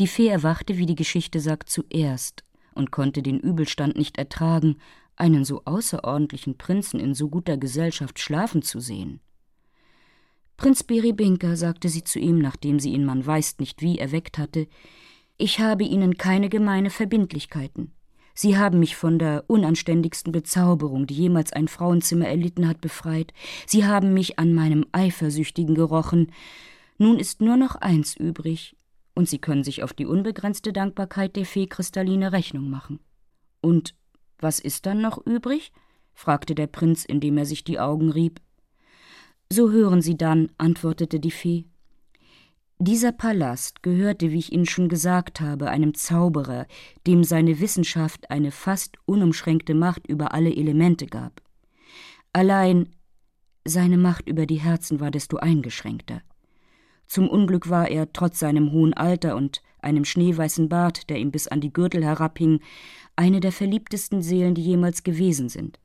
[0.00, 2.42] Die Fee erwachte, wie die Geschichte sagt, zuerst
[2.74, 4.78] und konnte den Übelstand nicht ertragen,
[5.14, 9.20] einen so außerordentlichen Prinzen in so guter Gesellschaft schlafen zu sehen.
[10.56, 14.68] Prinz Beribinka, sagte sie zu ihm, nachdem sie ihn man weiß nicht wie erweckt hatte,
[15.36, 17.92] ich habe Ihnen keine gemeine Verbindlichkeiten.
[18.34, 23.34] Sie haben mich von der unanständigsten Bezauberung, die jemals ein Frauenzimmer erlitten hat, befreit.
[23.66, 26.32] Sie haben mich an meinem Eifersüchtigen gerochen.
[26.96, 28.76] Nun ist nur noch eins übrig,
[29.14, 33.00] und Sie können sich auf die unbegrenzte Dankbarkeit der Fee Kristalline Rechnung machen.
[33.60, 33.94] Und
[34.38, 35.72] was ist dann noch übrig?
[36.14, 38.40] fragte der Prinz, indem er sich die Augen rieb.
[39.50, 41.64] So hören Sie dann, antwortete die Fee.
[42.78, 46.66] Dieser Palast gehörte, wie ich Ihnen schon gesagt habe, einem Zauberer,
[47.06, 51.42] dem seine Wissenschaft eine fast unumschränkte Macht über alle Elemente gab.
[52.32, 52.88] Allein
[53.66, 56.22] seine Macht über die Herzen war desto eingeschränkter.
[57.10, 61.48] Zum Unglück war er, trotz seinem hohen Alter und einem schneeweißen Bart, der ihm bis
[61.48, 62.60] an die Gürtel herabhing,
[63.16, 65.80] eine der verliebtesten Seelen, die jemals gewesen sind.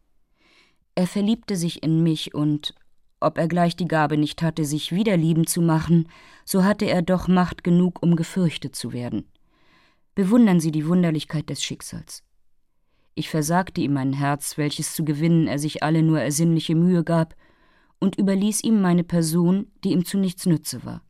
[0.94, 2.76] Er verliebte sich in mich und,
[3.20, 6.10] ob er gleich die Gabe nicht hatte, sich wieder lieben zu machen,
[6.46, 9.26] so hatte er doch Macht genug, um gefürchtet zu werden.
[10.14, 12.22] Bewundern Sie die Wunderlichkeit des Schicksals.
[13.16, 17.36] Ich versagte ihm mein Herz, welches zu gewinnen er sich alle nur ersinnliche Mühe gab,
[17.98, 21.02] und überließ ihm meine Person, die ihm zu nichts nütze war.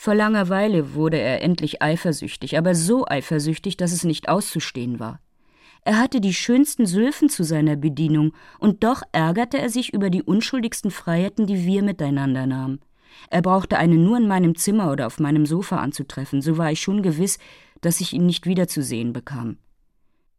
[0.00, 5.20] Vor langer Weile wurde er endlich eifersüchtig, aber so eifersüchtig, dass es nicht auszustehen war.
[5.82, 10.22] Er hatte die schönsten Sylphen zu seiner Bedienung, und doch ärgerte er sich über die
[10.22, 12.78] unschuldigsten Freiheiten, die wir miteinander nahmen.
[13.28, 16.80] Er brauchte einen nur in meinem Zimmer oder auf meinem Sofa anzutreffen, so war ich
[16.80, 17.40] schon gewiss,
[17.80, 19.58] dass ich ihn nicht wiederzusehen bekam.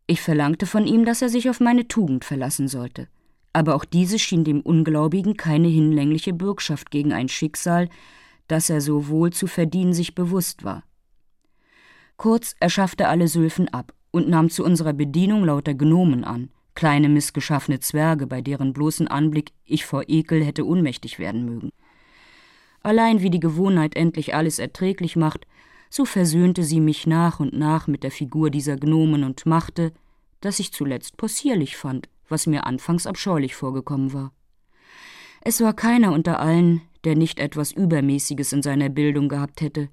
[0.07, 3.09] Ich verlangte von ihm, dass er sich auf meine Tugend verlassen sollte.
[3.51, 7.89] Aber auch diese schien dem Ungläubigen keine hinlängliche Bürgschaft gegen ein Schicksal,
[8.49, 10.83] das er so wohl zu verdienen sich bewusst war.
[12.17, 17.07] Kurz, er schaffte alle Sylphen ab und nahm zu unserer Bedienung lauter Gnomen an, kleine
[17.07, 21.71] missgeschaffene Zwerge, bei deren bloßen Anblick ich vor Ekel hätte ohnmächtig werden mögen.
[22.81, 25.45] Allein wie die Gewohnheit endlich alles erträglich macht,
[25.89, 29.91] so versöhnte sie mich nach und nach mit der Figur dieser Gnomen und machte,
[30.41, 34.31] dass ich zuletzt possierlich fand, was mir anfangs abscheulich vorgekommen war.
[35.41, 39.89] Es war keiner unter allen, der nicht etwas Übermäßiges in seiner Bildung gehabt hätte,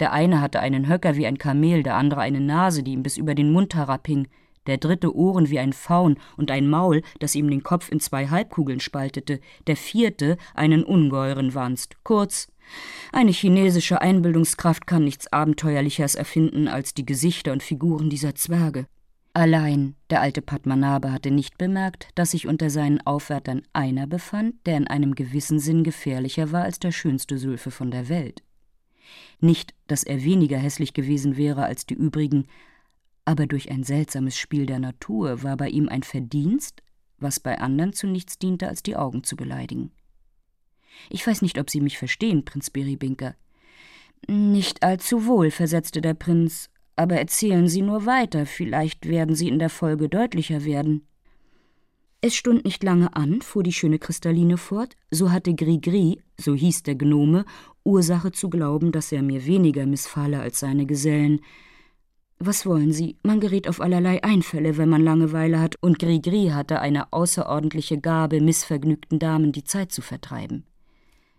[0.00, 3.16] der eine hatte einen Höcker wie ein Kamel, der andere eine Nase, die ihm bis
[3.16, 4.28] über den Mund herabhing,
[4.66, 8.28] der dritte Ohren wie ein Faun und ein Maul, das ihm den Kopf in zwei
[8.28, 11.96] Halbkugeln spaltete, der vierte einen ungeheuren Wanst.
[12.04, 12.52] Kurz,
[13.12, 18.86] eine chinesische Einbildungskraft kann nichts Abenteuerlicheres erfinden als die Gesichter und Figuren dieser Zwerge.
[19.38, 24.76] Allein der alte Padmanabha hatte nicht bemerkt, dass sich unter seinen Aufwärtern einer befand, der
[24.76, 28.42] in einem gewissen Sinn gefährlicher war als der schönste Sülfe von der Welt.
[29.38, 32.48] Nicht, dass er weniger hässlich gewesen wäre als die übrigen,
[33.24, 36.82] aber durch ein seltsames Spiel der Natur war bei ihm ein Verdienst,
[37.18, 39.92] was bei anderen zu nichts diente, als die Augen zu beleidigen.
[41.10, 43.36] Ich weiß nicht, ob Sie mich verstehen, Prinz Beribinker.
[44.26, 49.58] Nicht allzu wohl, versetzte der Prinz, aber erzählen Sie nur weiter, vielleicht werden Sie in
[49.58, 51.06] der Folge deutlicher werden.
[52.20, 56.82] Es stund nicht lange an, fuhr die schöne Kristalline fort, so hatte Grigri, so hieß
[56.82, 57.44] der Gnome,
[57.84, 61.40] Ursache zu glauben, dass er mir weniger missfalle als seine Gesellen.
[62.40, 63.16] Was wollen Sie?
[63.22, 68.40] Man gerät auf allerlei Einfälle, wenn man Langeweile hat, und Grigri hatte eine außerordentliche Gabe,
[68.40, 70.64] missvergnügten Damen die Zeit zu vertreiben.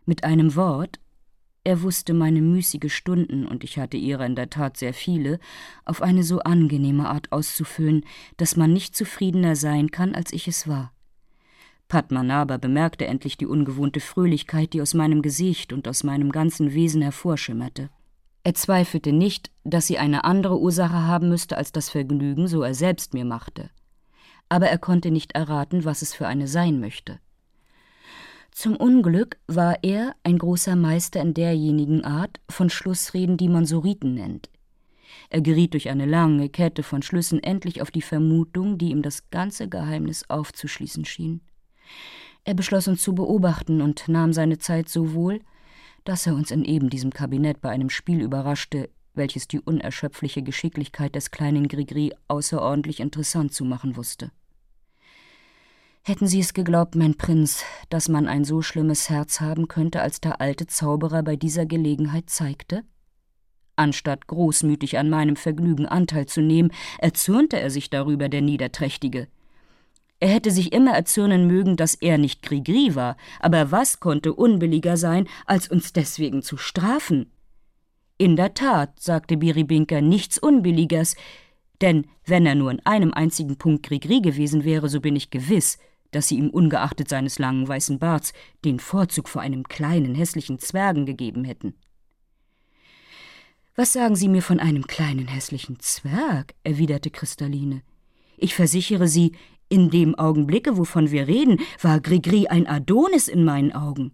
[0.05, 0.99] Mit einem Wort,
[1.63, 5.39] er wusste meine müßige Stunden, und ich hatte ihrer in der Tat sehr viele,
[5.85, 8.05] auf eine so angenehme Art auszufüllen,
[8.37, 10.93] dass man nicht zufriedener sein kann, als ich es war.
[11.89, 17.01] Padmanabha bemerkte endlich die ungewohnte Fröhlichkeit, die aus meinem Gesicht und aus meinem ganzen Wesen
[17.01, 17.89] hervorschimmerte.
[18.43, 22.73] Er zweifelte nicht, dass sie eine andere Ursache haben müsste als das Vergnügen, so er
[22.73, 23.69] selbst mir machte.
[24.47, 27.19] Aber er konnte nicht erraten, was es für eine sein möchte.
[28.59, 34.15] Zum Unglück war er ein großer Meister in derjenigen Art von Schlussreden, die man Soriten
[34.15, 34.49] nennt.
[35.29, 39.29] Er geriet durch eine lange Kette von Schlüssen endlich auf die Vermutung, die ihm das
[39.29, 41.39] ganze Geheimnis aufzuschließen schien.
[42.43, 45.39] Er beschloss uns zu beobachten und nahm seine Zeit so wohl,
[46.03, 51.15] dass er uns in eben diesem Kabinett bei einem Spiel überraschte, welches die unerschöpfliche Geschicklichkeit
[51.15, 54.31] des kleinen Grigri außerordentlich interessant zu machen wusste.
[56.03, 60.21] Hätten Sie es geglaubt, mein Prinz, dass man ein so schlimmes Herz haben könnte, als
[60.21, 62.83] der alte Zauberer bei dieser Gelegenheit zeigte?
[63.75, 69.27] Anstatt großmütig an meinem Vergnügen Anteil zu nehmen, erzürnte er sich darüber, der Niederträchtige.
[70.19, 74.97] Er hätte sich immer erzürnen mögen, dass er nicht Grigri war, aber was konnte unbilliger
[74.97, 77.31] sein, als uns deswegen zu strafen?
[78.17, 81.15] In der Tat, sagte Biribinka, nichts Unbilligers,
[81.79, 85.77] denn wenn er nur in einem einzigen Punkt Grigri gewesen wäre, so bin ich gewiss,
[86.11, 88.33] dass sie ihm ungeachtet seines langen weißen Barts
[88.65, 91.73] den Vorzug vor einem kleinen hässlichen Zwergen gegeben hätten.
[93.75, 96.53] Was sagen Sie mir von einem kleinen hässlichen Zwerg?
[96.63, 97.81] erwiderte Kristalline.
[98.35, 99.33] Ich versichere Sie,
[99.69, 104.11] in dem Augenblicke, wovon wir reden, war Grigri ein Adonis in meinen Augen.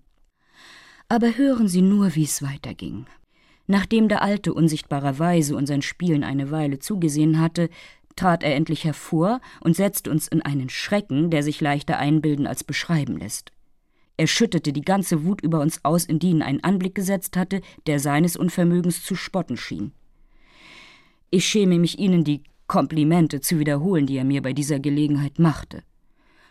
[1.08, 3.06] Aber hören Sie nur, wie es weiterging.
[3.68, 7.70] Nachdem der Alte unsichtbarerweise unseren Spielen eine Weile zugesehen hatte,
[8.16, 12.64] trat er endlich hervor und setzte uns in einen Schrecken, der sich leichter einbilden als
[12.64, 13.52] beschreiben lässt.
[14.18, 17.62] Er schüttete die ganze Wut über uns aus, in die ihn ein Anblick gesetzt hatte,
[17.86, 19.92] der seines Unvermögens zu spotten schien.
[21.32, 25.84] Ich schäme mich, Ihnen die Komplimente zu wiederholen, die er mir bei dieser Gelegenheit machte.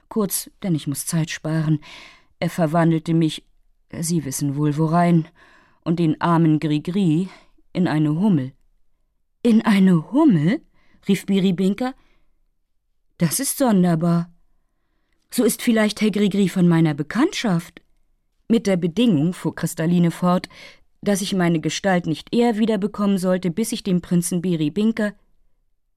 [0.08, 1.80] Kurz, denn ich muss Zeit sparen,
[2.38, 3.46] er verwandelte mich,
[3.98, 5.26] Sie wissen wohl worein,
[5.84, 7.28] und den armen Grigri
[7.72, 8.52] in eine Hummel.
[9.42, 10.60] In eine Hummel?
[11.08, 11.94] Rief Biribinka.
[13.18, 14.30] Das ist sonderbar.
[15.30, 17.80] So ist vielleicht Herr Grigri von meiner Bekanntschaft.
[18.48, 20.48] Mit der Bedingung, fuhr Kristalline fort,
[21.00, 25.14] dass ich meine Gestalt nicht eher wiederbekommen sollte, bis ich dem Prinzen Biribinka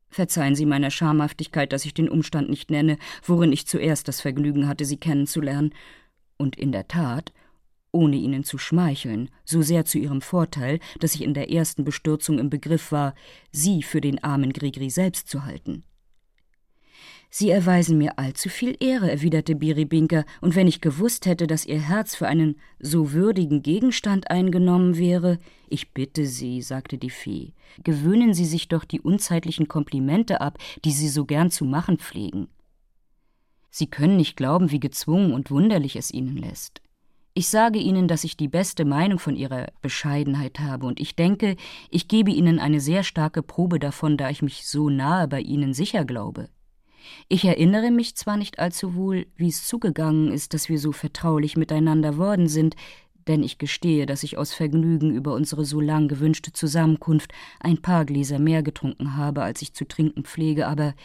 [0.10, 4.68] Verzeihen Sie meiner Schamhaftigkeit, dass ich den Umstand nicht nenne, worin ich zuerst das Vergnügen
[4.68, 5.74] hatte, Sie kennenzulernen.
[6.38, 7.34] Und in der Tat,
[7.92, 12.40] ohne ihnen zu schmeicheln, so sehr zu ihrem Vorteil, dass ich in der ersten Bestürzung
[12.40, 13.16] im Begriff war,
[13.52, 15.84] sie für den armen Grigri selbst zu halten.
[17.30, 21.80] Sie erweisen mir allzu viel Ehre, erwiderte Biribinka, und wenn ich gewusst hätte, dass Ihr
[21.80, 25.40] Herz für einen so würdigen Gegenstand eingenommen wäre.
[25.68, 30.92] Ich bitte Sie, sagte die Fee, gewöhnen Sie sich doch die unzeitlichen Komplimente ab, die
[30.92, 32.48] Sie so gern zu machen pflegen.
[33.70, 36.82] Sie können nicht glauben, wie gezwungen und wunderlich es Ihnen lässt.
[37.38, 41.56] Ich sage Ihnen, dass ich die beste Meinung von Ihrer Bescheidenheit habe, und ich denke,
[41.92, 45.76] ich gebe Ihnen eine sehr starke Probe davon, da ich mich so nahe bei Ihnen
[45.76, 46.50] sicher glaube.
[47.28, 51.58] Ich erinnere mich zwar nicht allzu wohl, wie es zugegangen ist, dass wir so vertraulich
[51.58, 52.76] miteinander worden sind,
[53.28, 58.06] denn ich gestehe, dass ich aus Vergnügen über unsere so lang gewünschte Zusammenkunft ein paar
[58.06, 60.96] Gläser mehr getrunken habe, als ich zu trinken pflege, aber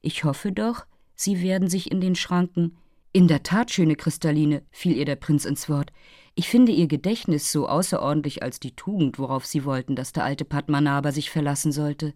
[0.00, 0.86] ich hoffe doch,
[1.16, 2.78] Sie werden sich in den Schranken
[3.12, 5.92] in der Tat, schöne Kristalline, fiel ihr der Prinz ins Wort.
[6.34, 10.46] Ich finde Ihr Gedächtnis so außerordentlich als die Tugend, worauf Sie wollten, dass der alte
[10.46, 12.14] Padmanabha sich verlassen sollte.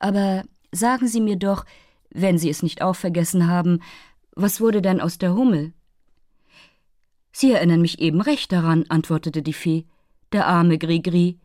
[0.00, 0.42] Aber
[0.72, 1.64] sagen Sie mir doch,
[2.10, 3.80] wenn Sie es nicht auch vergessen haben,
[4.34, 5.72] was wurde denn aus der Hummel?
[7.30, 9.86] Sie erinnern mich eben recht daran, antwortete die Fee.
[10.32, 11.38] Der arme Grigri.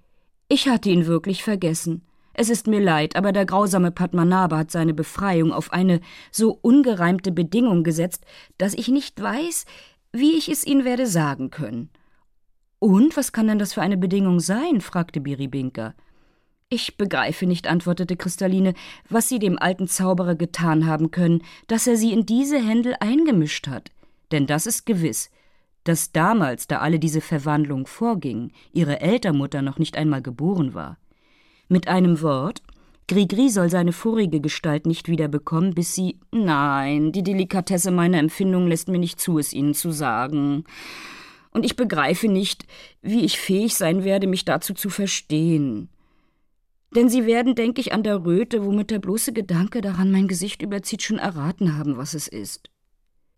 [0.48, 2.07] Ich hatte ihn wirklich vergessen.
[2.40, 6.02] Es ist mir leid, aber der grausame Padmanabha hat seine Befreiung auf eine
[6.32, 8.26] so ungereimte Bedingung gesetzt,
[8.60, 9.66] dass ich nicht weiß,
[10.12, 11.90] wie ich es Ihnen werde sagen können.
[12.78, 14.82] Und was kann denn das für eine Bedingung sein?
[14.82, 15.96] fragte Biribinka.
[16.70, 18.76] Ich begreife nicht, antwortete Kristalline,
[19.10, 23.68] was Sie dem alten Zauberer getan haben können, dass er Sie in diese Händel eingemischt
[23.68, 23.90] hat.
[24.32, 25.32] Denn das ist gewiss,
[25.86, 30.98] dass damals, da alle diese Verwandlung vorging, Ihre Eltermutter noch nicht einmal geboren war.
[31.70, 32.62] Mit einem Wort,
[33.10, 36.20] Grigri soll seine vorige Gestalt nicht wiederbekommen, bis sie.
[36.32, 40.66] Nein, die Delikatesse meiner Empfindung lässt mir nicht zu, es Ihnen zu sagen.
[41.52, 42.66] Und ich begreife nicht,
[43.02, 45.90] wie ich fähig sein werde, mich dazu zu verstehen.
[46.96, 50.62] Denn Sie werden, denke ich, an der Röte, womit der bloße Gedanke daran mein Gesicht
[50.62, 52.70] überzieht, schon erraten haben, was es ist.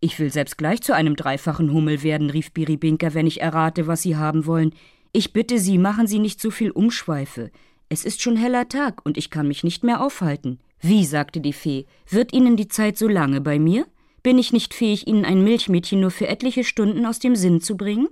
[0.01, 4.01] Ich will selbst gleich zu einem dreifachen Hummel werden, rief Biribinka, wenn ich errate, was
[4.01, 4.73] Sie haben wollen.
[5.11, 7.51] Ich bitte Sie, machen Sie nicht so viel Umschweife.
[7.89, 10.59] Es ist schon heller Tag und ich kann mich nicht mehr aufhalten.
[10.79, 13.87] Wie, sagte die Fee, wird Ihnen die Zeit so lange bei mir?
[14.21, 17.75] Bin ich nicht fähig, Ihnen ein Milchmädchen nur für etliche Stunden aus dem Sinn zu
[17.75, 18.07] bringen?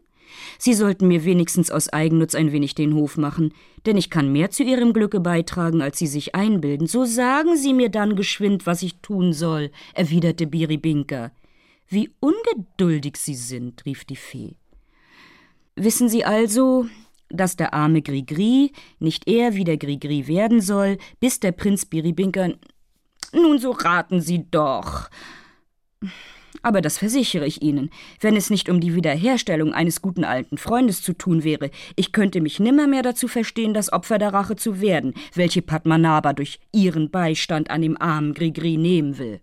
[0.58, 3.54] Sie sollten mir wenigstens aus Eigennutz ein wenig den Hof machen,
[3.86, 6.88] denn ich kann mehr zu Ihrem Glücke beitragen, als Sie sich einbilden.
[6.88, 11.32] So sagen Sie mir dann geschwind, was ich tun soll, erwiderte Biribinka.
[11.88, 14.56] Wie ungeduldig Sie sind, rief die Fee.
[15.76, 16.88] Wissen Sie also,
[17.30, 22.50] dass der arme Grigri nicht eher wie der Grigri werden soll, bis der Prinz Biribinka.
[23.34, 25.10] Nun, so raten Sie doch.
[26.62, 31.02] Aber das versichere ich Ihnen, wenn es nicht um die Wiederherstellung eines guten alten Freundes
[31.02, 35.14] zu tun wäre, ich könnte mich nimmermehr dazu verstehen, das Opfer der Rache zu werden,
[35.34, 39.40] welche Padmanabha durch Ihren Beistand an dem armen Grigri nehmen will.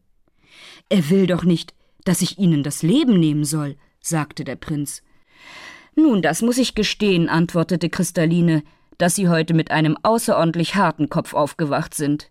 [0.88, 1.74] Er will doch nicht,
[2.04, 5.02] dass ich Ihnen das Leben nehmen soll, sagte der Prinz.
[5.96, 8.62] Nun, das muss ich gestehen, antwortete Kristalline,
[8.98, 12.30] dass Sie heute mit einem außerordentlich harten Kopf aufgewacht sind.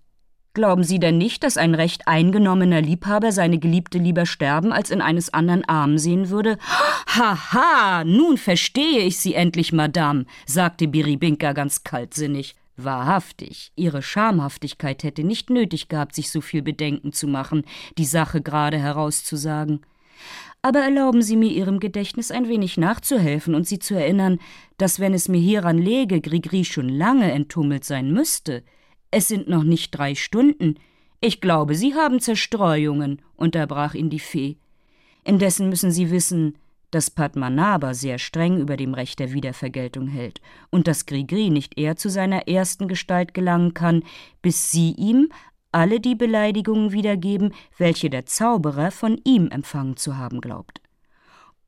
[0.54, 5.02] Glauben Sie denn nicht, dass ein recht eingenommener Liebhaber seine Geliebte lieber sterben, als in
[5.02, 6.60] eines anderen Arm sehen würde?
[7.08, 12.56] Haha, nun verstehe ich Sie endlich, Madame, sagte Biribinka ganz kaltsinnig.
[12.76, 17.64] Wahrhaftig, ihre Schamhaftigkeit hätte nicht nötig gehabt, sich so viel Bedenken zu machen,
[17.98, 19.82] die Sache gerade herauszusagen.
[20.66, 24.40] Aber erlauben Sie mir, Ihrem Gedächtnis ein wenig nachzuhelfen und Sie zu erinnern,
[24.78, 28.64] dass, wenn es mir hieran läge, Grigri schon lange enttummelt sein müsste.
[29.12, 30.76] Es sind noch nicht drei Stunden.
[31.20, 34.56] Ich glaube, Sie haben Zerstreuungen, unterbrach ihn die Fee.
[35.26, 36.56] Indessen müssen Sie wissen,
[36.92, 40.40] dass Padmanabha sehr streng über dem Recht der Wiedervergeltung hält
[40.70, 44.04] und dass Grigri nicht eher zu seiner ersten Gestalt gelangen kann,
[44.42, 45.30] bis sie ihm
[45.74, 50.82] alle die Beleidigungen wiedergeben, welche der Zauberer von ihm empfangen zu haben glaubt.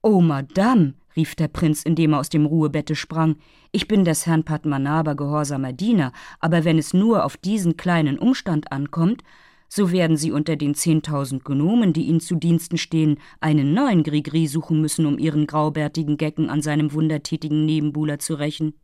[0.02, 3.38] Oh, Madame, rief der Prinz, indem er aus dem Ruhebette sprang,
[3.72, 8.72] ich bin des Herrn Padmanabha gehorsamer Diener, aber wenn es nur auf diesen kleinen Umstand
[8.72, 9.24] ankommt,
[9.68, 14.48] so werden sie unter den zehntausend Gnomen, die ihnen zu Diensten stehen, einen neuen Grigri
[14.48, 18.76] suchen müssen, um ihren graubärtigen Gecken an seinem wundertätigen Nebenbuhler zu rächen.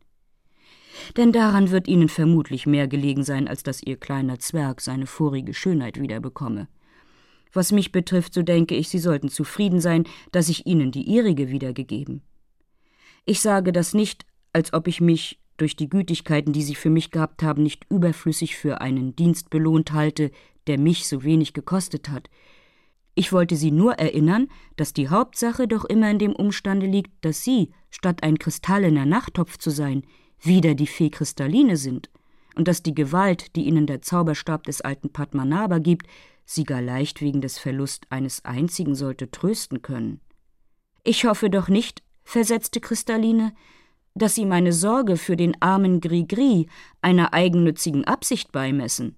[1.16, 5.54] Denn daran wird ihnen vermutlich mehr gelegen sein, als dass ihr kleiner Zwerg seine vorige
[5.54, 6.68] Schönheit wiederbekomme.
[7.52, 11.50] Was mich betrifft, so denke ich, sie sollten zufrieden sein, dass ich ihnen die ihrige
[11.50, 12.22] wiedergegeben.
[13.24, 17.10] Ich sage das nicht, als ob ich mich durch die Gütigkeiten, die sie für mich
[17.10, 20.30] gehabt haben, nicht überflüssig für einen Dienst belohnt halte,
[20.66, 22.28] der mich so wenig gekostet hat.
[23.14, 27.44] Ich wollte Sie nur erinnern, dass die Hauptsache doch immer in dem Umstande liegt, dass
[27.44, 30.02] Sie, statt ein kristallener Nachttopf zu sein,
[30.42, 32.10] wieder die Fee Kristalline sind,
[32.54, 36.06] und dass die Gewalt, die Ihnen der Zauberstab des alten Padmanabha gibt,
[36.44, 40.20] Sie gar leicht wegen des Verlust eines einzigen sollte trösten können.
[41.04, 43.54] Ich hoffe doch nicht, versetzte Kristalline,
[44.14, 46.68] dass Sie meine Sorge für den armen Grigri
[47.00, 49.16] einer eigennützigen Absicht beimessen.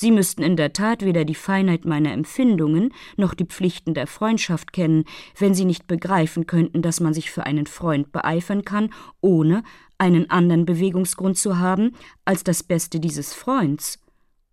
[0.00, 4.72] Sie müssten in der Tat weder die Feinheit meiner Empfindungen noch die Pflichten der Freundschaft
[4.72, 5.04] kennen,
[5.38, 8.88] wenn Sie nicht begreifen könnten, dass man sich für einen Freund beeifern kann,
[9.20, 9.62] ohne
[9.98, 11.92] einen anderen Bewegungsgrund zu haben
[12.24, 13.98] als das Beste dieses Freunds.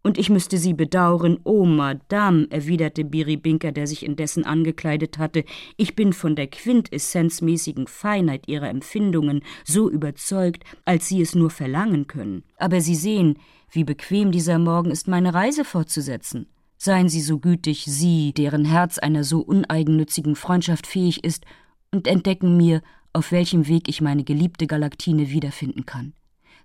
[0.03, 5.45] Und ich müsste Sie bedauern, oh Madame, erwiderte Biribinka, der sich indessen angekleidet hatte,
[5.77, 12.05] ich bin von der quintessenzmäßigen Feinheit Ihrer Empfindungen so überzeugt, als Sie es nur verlangen
[12.07, 12.43] können.
[12.57, 13.37] Aber Sie sehen,
[13.69, 16.47] wie bequem dieser Morgen ist, meine Reise fortzusetzen.
[16.77, 21.45] Seien Sie so gütig, Sie, deren Herz einer so uneigennützigen Freundschaft fähig ist,
[21.91, 22.81] und entdecken mir,
[23.13, 26.13] auf welchem Weg ich meine geliebte Galaktine wiederfinden kann.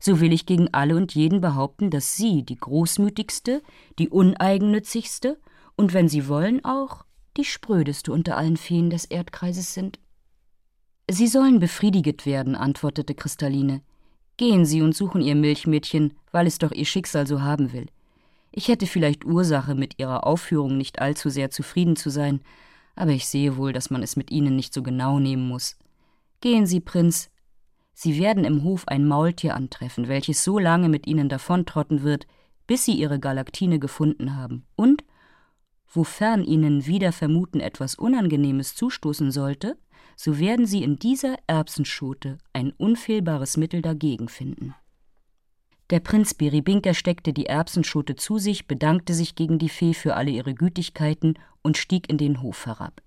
[0.00, 3.62] So will ich gegen alle und jeden behaupten, dass Sie die großmütigste,
[3.98, 5.38] die uneigennützigste
[5.76, 7.04] und, wenn Sie wollen, auch
[7.36, 9.98] die sprödeste unter allen Feen des Erdkreises sind.
[11.08, 13.82] Sie sollen befriediget werden, antwortete Kristalline.
[14.36, 17.86] Gehen Sie und suchen Ihr Milchmädchen, weil es doch Ihr Schicksal so haben will.
[18.50, 22.40] Ich hätte vielleicht Ursache, mit Ihrer Aufführung nicht allzu sehr zufrieden zu sein,
[22.94, 25.76] aber ich sehe wohl, dass man es mit Ihnen nicht so genau nehmen muss.
[26.40, 27.30] Gehen Sie, Prinz.
[27.94, 32.26] Sie werden im Hof ein Maultier antreffen, welches so lange mit Ihnen davontrotten wird,
[32.66, 34.66] bis Sie Ihre Galaktine gefunden haben.
[34.76, 35.04] Und,
[35.88, 39.76] wofern Ihnen wieder vermuten etwas Unangenehmes zustoßen sollte,
[40.16, 44.74] so werden Sie in dieser Erbsenschote ein unfehlbares Mittel dagegen finden.
[45.90, 50.30] Der Prinz Biribinka steckte die Erbsenschote zu sich, bedankte sich gegen die Fee für alle
[50.30, 53.02] ihre Gütigkeiten und stieg in den Hof herab.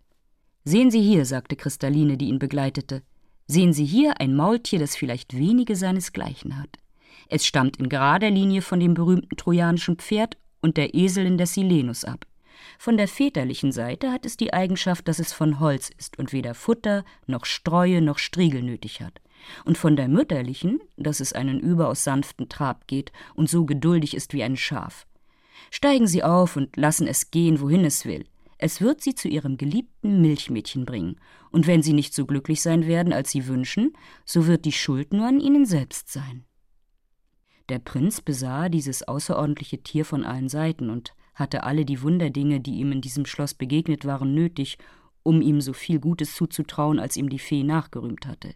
[0.64, 3.02] Sehen Sie hier, sagte Kristalline, die ihn begleitete,
[3.48, 6.78] sehen Sie hier ein Maultier, das vielleicht wenige seinesgleichen hat.
[7.28, 12.04] Es stammt in gerader Linie von dem berühmten trojanischen Pferd und der Eselin des Silenus
[12.04, 12.26] ab.
[12.78, 16.54] Von der väterlichen Seite hat es die Eigenschaft, dass es von Holz ist und weder
[16.54, 19.22] Futter noch Streue noch Striegel nötig hat.
[19.64, 24.34] Und von der mütterlichen, dass es einen überaus sanften Trab geht und so geduldig ist
[24.34, 25.06] wie ein Schaf.
[25.72, 28.26] Steigen Sie auf und lassen es gehen, wohin es will.
[28.58, 31.20] Es wird sie zu ihrem geliebten Milchmädchen bringen,
[31.52, 33.94] und wenn sie nicht so glücklich sein werden, als sie wünschen,
[34.24, 36.46] so wird die Schuld nur an ihnen selbst sein.
[37.70, 42.80] Der Prinz besah dieses außerordentliche Tier von allen Seiten und hatte alle die Wunderdinge, die
[42.80, 44.78] ihm in diesem Schloss begegnet waren, nötig,
[45.24, 48.56] um ihm so viel Gutes zuzutrauen, als ihm die Fee nachgerühmt hatte.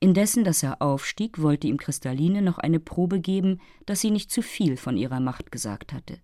[0.00, 4.42] Indessen, dass er aufstieg, wollte ihm Kristalline noch eine Probe geben, dass sie nicht zu
[4.42, 6.20] viel von ihrer Macht gesagt hatte.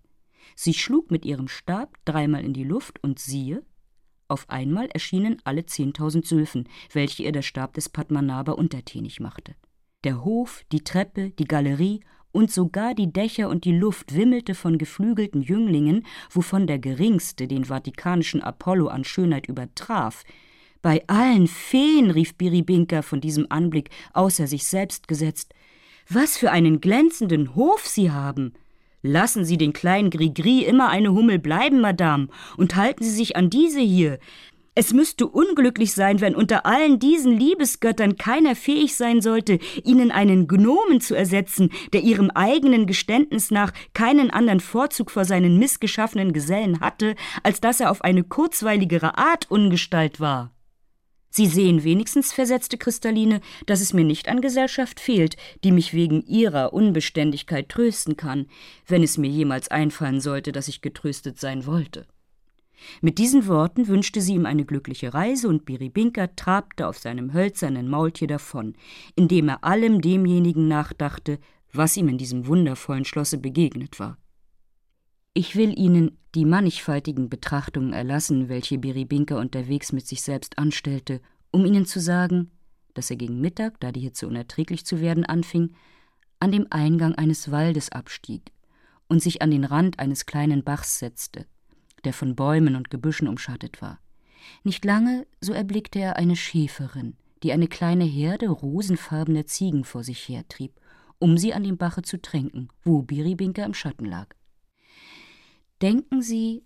[0.55, 3.65] Sie schlug mit ihrem Stab dreimal in die Luft und siehe,
[4.27, 9.55] auf einmal erschienen alle zehntausend Sylphen, welche ihr der Stab des Padmanabha untertänig machte.
[10.03, 12.01] Der Hof, die Treppe, die Galerie
[12.35, 17.63] und sogar die Dächer und die Luft wimmelte von geflügelten Jünglingen, wovon der geringste den
[17.63, 20.25] vatikanischen Apollo an Schönheit übertraf.
[20.81, 25.53] Bei allen Feen, rief Biribinka von diesem Anblick außer sich selbst gesetzt,
[26.09, 28.53] was für einen glänzenden Hof Sie haben!
[29.01, 32.27] Lassen Sie den kleinen Grigri immer eine Hummel bleiben, Madame,
[32.57, 34.19] und halten Sie sich an diese hier.
[34.77, 40.49] Es müsste unglücklich sein, wenn unter allen diesen Liebesgöttern keiner fähig sein sollte, ihnen einen
[40.49, 46.81] Gnomen zu ersetzen, der ihrem eigenen Geständnis nach keinen anderen Vorzug vor seinen missgeschaffenen Gesellen
[46.81, 50.51] hatte, als dass er auf eine kurzweiligere Art Ungestalt war.
[51.29, 56.21] Sie sehen wenigstens, versetzte Kristalline, dass es mir nicht an Gesellschaft fehlt, die mich wegen
[56.21, 58.47] ihrer Unbeständigkeit trösten kann,
[58.87, 62.07] wenn es mir jemals einfallen sollte, dass ich getröstet sein wollte.
[63.01, 67.89] Mit diesen Worten wünschte sie ihm eine glückliche Reise, und Biribinka trabte auf seinem hölzernen
[67.89, 68.75] Maultier davon,
[69.15, 71.39] indem er allem demjenigen nachdachte,
[71.71, 74.17] was ihm in diesem wundervollen Schlosse begegnet war.
[75.33, 81.65] Ich will Ihnen die mannigfaltigen Betrachtungen erlassen, welche Biribinka unterwegs mit sich selbst anstellte, um
[81.65, 82.51] Ihnen zu sagen,
[82.93, 85.73] dass er gegen Mittag, da die Hitze unerträglich zu werden anfing,
[86.39, 88.53] an dem Eingang eines Waldes abstieg
[89.07, 91.45] und sich an den Rand eines kleinen Bachs setzte,
[92.05, 93.99] der von Bäumen und Gebüschen umschattet war.
[94.63, 100.29] Nicht lange, so erblickte er eine Schäferin, die eine kleine Herde rosenfarbener Ziegen vor sich
[100.29, 100.79] hertrieb,
[101.19, 104.35] um sie an dem Bache zu tränken, wo Biribinka im Schatten lag.
[105.81, 106.63] Denken Sie,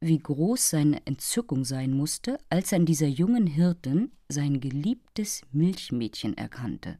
[0.00, 6.36] wie groß seine Entzückung sein musste, als er in dieser jungen Hirtin sein geliebtes Milchmädchen
[6.36, 6.98] erkannte.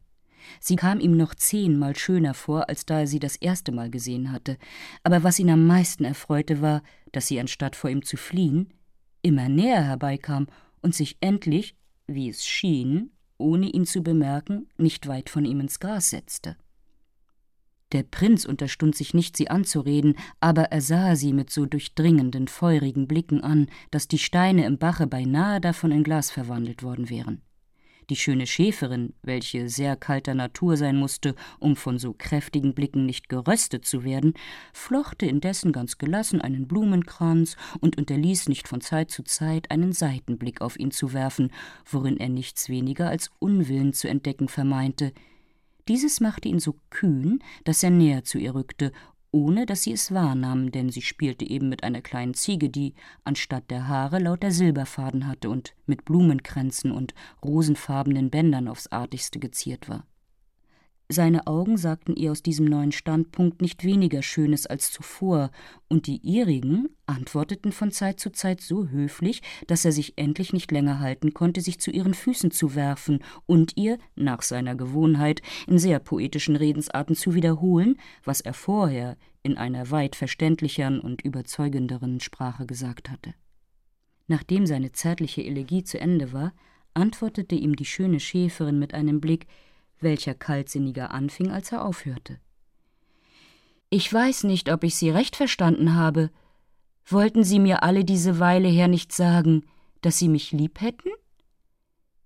[0.59, 4.31] Sie kam ihm noch zehnmal schöner vor, als da er sie das erste Mal gesehen
[4.31, 4.57] hatte,
[5.03, 8.73] aber was ihn am meisten erfreute, war, dass sie, anstatt vor ihm zu fliehen,
[9.21, 10.47] immer näher herbeikam
[10.81, 11.75] und sich endlich,
[12.07, 16.55] wie es schien, ohne ihn zu bemerken, nicht weit von ihm ins Gras setzte.
[17.93, 23.07] Der Prinz unterstund sich nicht, sie anzureden, aber er sah sie mit so durchdringenden, feurigen
[23.07, 27.41] Blicken an, dass die Steine im Bache beinahe davon in Glas verwandelt worden wären.
[28.09, 33.27] Die schöne Schäferin, welche sehr kalter Natur sein musste, um von so kräftigen Blicken nicht
[33.27, 34.33] geröstet zu werden,
[34.71, 40.61] flochte indessen ganz gelassen einen Blumenkranz und unterließ nicht von Zeit zu Zeit einen Seitenblick
[40.61, 41.51] auf ihn zu werfen,
[41.85, 45.11] worin er nichts weniger als Unwillen zu entdecken vermeinte,
[45.87, 48.91] dieses machte ihn so kühn, dass er näher zu ihr rückte,
[49.37, 53.69] ohne dass sie es wahrnahm, denn sie spielte eben mit einer kleinen Ziege, die anstatt
[53.69, 60.05] der Haare lauter Silberfaden hatte und mit Blumenkränzen und rosenfarbenen Bändern aufs artigste geziert war.
[61.09, 65.51] Seine Augen sagten ihr aus diesem neuen Standpunkt nicht weniger Schönes als zuvor,
[65.87, 70.69] und die ihrigen antworteten von Zeit zu Zeit so höflich, dass er sich endlich nicht
[70.69, 75.79] länger halten konnte, sich zu ihren Füßen zu werfen und ihr, nach seiner Gewohnheit, in
[75.79, 82.65] sehr poetischen Redensarten zu wiederholen, was er vorher in einer weit verständlicheren und überzeugenderen Sprache
[82.65, 83.33] gesagt hatte.
[84.27, 86.53] Nachdem seine zärtliche Elegie zu Ende war,
[86.93, 89.47] antwortete ihm die schöne Schäferin mit einem Blick,
[89.99, 92.39] welcher kaltsinniger anfing, als er aufhörte.
[93.89, 96.29] Ich weiß nicht, ob ich Sie recht verstanden habe.
[97.05, 99.63] Wollten Sie mir alle diese Weile her nicht sagen,
[100.01, 101.09] dass Sie mich lieb hätten?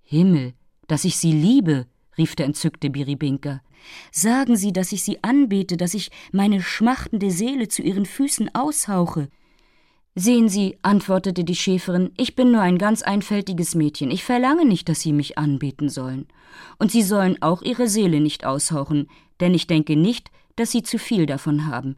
[0.02, 0.54] Himmel,
[0.88, 1.86] dass ich Sie liebe,
[2.18, 3.62] rief der entzückte Biribinka.
[4.12, 9.30] Sagen Sie, dass ich Sie anbete, dass ich meine schmachtende Seele zu Ihren Füßen aushauche,
[10.16, 14.90] Sehen Sie, antwortete die Schäferin, ich bin nur ein ganz einfältiges Mädchen, ich verlange nicht,
[14.90, 16.28] dass Sie mich anbeten sollen.
[16.80, 19.08] Und Sie sollen auch Ihre Seele nicht aushauchen,
[19.40, 21.96] denn ich denke nicht, dass Sie zu viel davon haben.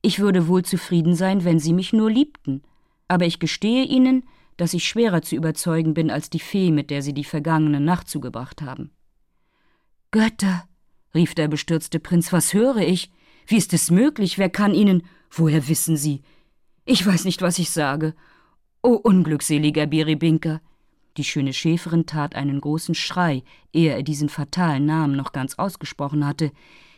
[0.00, 2.62] Ich würde wohl zufrieden sein, wenn Sie mich nur liebten.
[3.08, 4.24] Aber ich gestehe Ihnen,
[4.56, 8.08] dass ich schwerer zu überzeugen bin als die Fee, mit der Sie die vergangene Nacht
[8.08, 8.90] zugebracht haben.
[10.10, 10.64] Götter,
[11.14, 13.10] rief der bestürzte Prinz, was höre ich?
[13.46, 14.38] Wie ist es möglich?
[14.38, 15.02] Wer kann Ihnen.
[15.30, 16.22] Woher wissen Sie?
[16.84, 18.14] Ich weiß nicht, was ich sage.
[18.82, 20.60] O unglückseliger Biribinka!
[21.16, 26.26] Die schöne Schäferin tat einen großen Schrei, ehe er diesen fatalen Namen noch ganz ausgesprochen
[26.26, 26.52] hatte.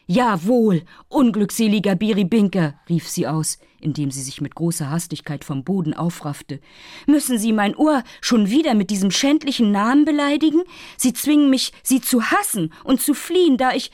[0.06, 6.60] Jawohl, unglückseliger Biribinka, rief sie aus, indem sie sich mit großer Hastigkeit vom Boden aufraffte.
[7.06, 10.62] Müssen Sie mein Ohr schon wieder mit diesem schändlichen Namen beleidigen?
[10.96, 13.90] Sie zwingen mich, Sie zu hassen und zu fliehen, da ich.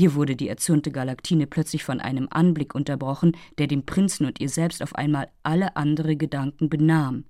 [0.00, 4.48] Hier wurde die erzürnte Galaktine plötzlich von einem Anblick unterbrochen, der dem Prinzen und ihr
[4.48, 7.26] selbst auf einmal alle andere Gedanken benahm.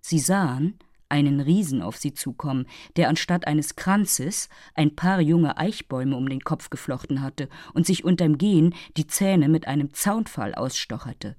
[0.00, 0.78] Sie sahen
[1.10, 6.40] einen Riesen auf sie zukommen, der anstatt eines Kranzes ein paar junge Eichbäume um den
[6.40, 11.36] Kopf geflochten hatte und sich unterm Gehen die Zähne mit einem Zaunpfahl ausstocherte.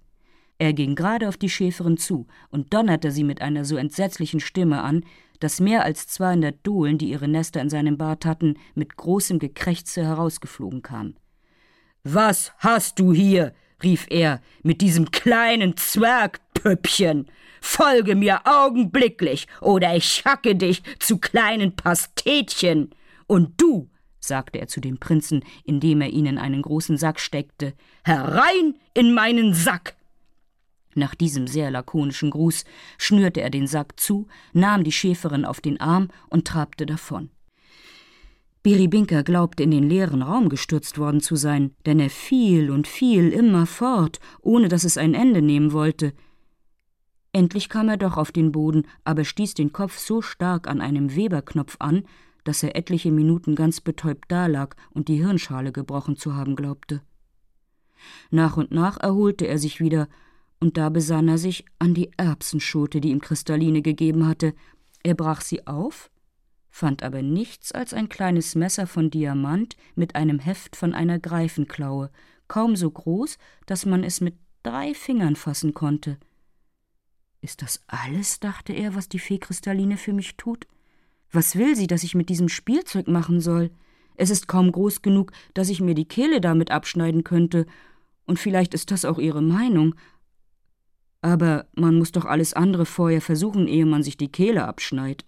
[0.59, 4.83] Er ging gerade auf die Schäferin zu und donnerte sie mit einer so entsetzlichen Stimme
[4.83, 5.03] an,
[5.43, 10.03] dass mehr als zweihundert Dohlen, die ihre Nester in seinem Bart hatten, mit großem Gekrächze
[10.03, 11.17] herausgeflogen kamen.
[12.03, 13.53] Was hast du hier?
[13.81, 17.27] rief er mit diesem kleinen Zwergpüppchen.
[17.59, 22.95] Folge mir augenblicklich, oder ich hacke dich zu kleinen Pastetchen.
[23.27, 23.89] Und du,
[24.21, 27.73] sagte er zu dem Prinzen, indem er ihn in einen großen Sack steckte,
[28.05, 29.95] herein in meinen Sack.
[30.95, 32.65] Nach diesem sehr lakonischen Gruß
[32.97, 37.29] schnürte er den Sack zu, nahm die Schäferin auf den Arm und trabte davon.
[38.63, 43.29] Biribinka glaubte, in den leeren Raum gestürzt worden zu sein, denn er fiel und fiel
[43.29, 46.13] immer fort, ohne dass es ein Ende nehmen wollte.
[47.33, 51.15] Endlich kam er doch auf den Boden, aber stieß den Kopf so stark an einem
[51.15, 52.05] Weberknopf an,
[52.45, 57.01] dass er etliche Minuten ganz betäubt dalag und die Hirnschale gebrochen zu haben glaubte.
[58.31, 60.07] Nach und nach erholte er sich wieder,
[60.63, 64.53] und da besann er sich an die Erbsenschote, die ihm Kristalline gegeben hatte.
[65.03, 66.09] Er brach sie auf,
[66.69, 72.09] fand aber nichts als ein kleines Messer von Diamant mit einem Heft von einer Greifenklaue,
[72.47, 76.17] kaum so groß, dass man es mit drei Fingern fassen konnte.
[77.41, 80.65] Ist das alles, dachte er, was die Fee Kristalline für mich tut?
[81.29, 83.69] Was will sie, dass ich mit diesem Spielzeug machen soll?
[84.15, 87.65] Es ist kaum groß genug, dass ich mir die Kehle damit abschneiden könnte,
[88.25, 89.95] und vielleicht ist das auch ihre Meinung.
[91.23, 95.25] Aber man muss doch alles andere vorher versuchen, ehe man sich die Kehle abschneidet.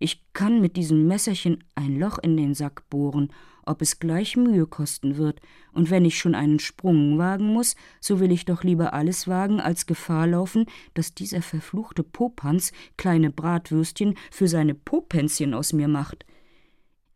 [0.00, 3.32] Ich kann mit diesem Messerchen ein Loch in den Sack bohren,
[3.64, 5.40] ob es gleich Mühe kosten wird,
[5.72, 9.60] und wenn ich schon einen Sprung wagen muss, so will ich doch lieber alles wagen,
[9.60, 16.26] als Gefahr laufen, dass dieser verfluchte Popanz kleine Bratwürstchen für seine Popänzchen aus mir macht.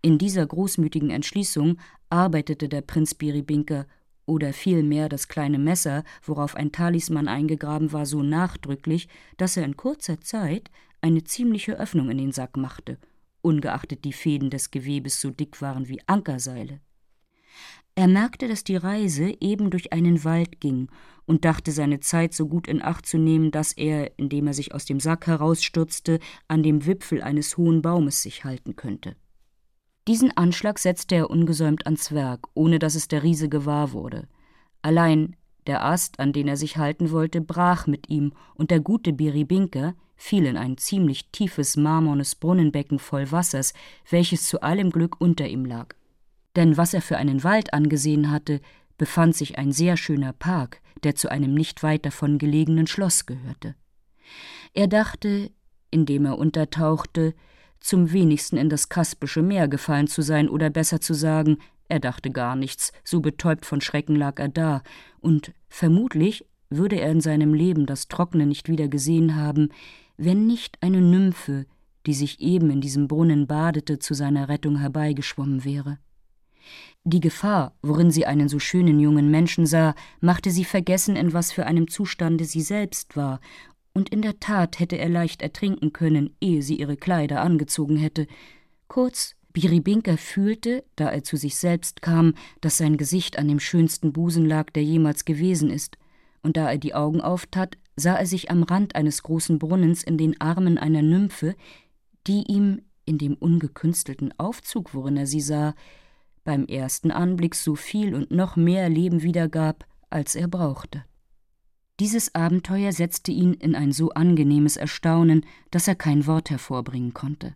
[0.00, 3.86] In dieser großmütigen Entschließung arbeitete der Prinz Biribinka
[4.26, 9.76] oder vielmehr das kleine Messer, worauf ein Talisman eingegraben war, so nachdrücklich, dass er in
[9.76, 12.98] kurzer Zeit eine ziemliche Öffnung in den Sack machte,
[13.40, 16.80] ungeachtet die Fäden des Gewebes so dick waren wie Ankerseile.
[17.94, 20.88] Er merkte, dass die Reise eben durch einen Wald ging
[21.26, 24.72] und dachte, seine Zeit so gut in Acht zu nehmen, dass er, indem er sich
[24.74, 29.14] aus dem Sack herausstürzte, an dem Wipfel eines hohen Baumes sich halten könnte.
[30.08, 34.26] Diesen Anschlag setzte er ungesäumt ans Werk, ohne dass es der Riese gewahr wurde.
[34.82, 35.36] Allein
[35.68, 39.94] der Ast, an den er sich halten wollte, brach mit ihm, und der gute Biribinka
[40.16, 43.74] fiel in ein ziemlich tiefes marmornes Brunnenbecken voll Wassers,
[44.10, 45.94] welches zu allem Glück unter ihm lag.
[46.56, 48.60] Denn was er für einen Wald angesehen hatte,
[48.98, 53.74] befand sich ein sehr schöner Park, der zu einem nicht weit davon gelegenen Schloss gehörte.
[54.74, 55.50] Er dachte,
[55.90, 57.34] indem er untertauchte,
[57.82, 62.30] zum wenigsten in das Kaspische Meer gefallen zu sein, oder besser zu sagen, er dachte
[62.30, 64.82] gar nichts, so betäubt von Schrecken lag er da,
[65.20, 69.68] und vermutlich würde er in seinem Leben das Trockene nicht wieder gesehen haben,
[70.16, 71.66] wenn nicht eine Nymphe,
[72.06, 75.98] die sich eben in diesem Brunnen badete, zu seiner Rettung herbeigeschwommen wäre.
[77.04, 81.50] Die Gefahr, worin sie einen so schönen jungen Menschen sah, machte sie vergessen, in was
[81.50, 83.40] für einem Zustande sie selbst war,
[83.94, 88.26] und in der Tat hätte er leicht ertrinken können, ehe sie ihre Kleider angezogen hätte.
[88.88, 94.12] Kurz, Biribinka fühlte, da er zu sich selbst kam, dass sein Gesicht an dem schönsten
[94.12, 95.98] Busen lag, der jemals gewesen ist,
[96.42, 100.16] und da er die Augen auftat, sah er sich am Rand eines großen Brunnens in
[100.16, 101.54] den Armen einer Nymphe,
[102.26, 105.74] die ihm in dem ungekünstelten Aufzug, worin er sie sah,
[106.44, 111.04] beim ersten Anblick so viel und noch mehr Leben wiedergab, als er brauchte.
[112.00, 117.54] Dieses Abenteuer setzte ihn in ein so angenehmes Erstaunen, dass er kein Wort hervorbringen konnte.